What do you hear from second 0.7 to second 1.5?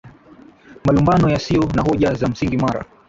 malumbano